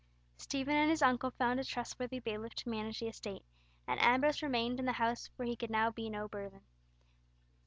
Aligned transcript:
Stephen 0.35 0.75
and 0.75 0.89
his 0.89 1.03
uncle 1.03 1.29
found 1.29 1.59
a 1.59 1.63
trustworthy 1.63 2.17
bailiff 2.17 2.55
to 2.55 2.67
manage 2.69 2.99
the 3.01 3.07
estate, 3.07 3.43
and 3.87 3.99
Ambrose 4.01 4.41
remained 4.41 4.79
in 4.79 4.85
the 4.87 4.93
house 4.93 5.29
where 5.35 5.47
he 5.47 5.55
could 5.55 5.69
now 5.69 5.91
be 5.91 6.09
no 6.09 6.27
burthen. 6.27 6.63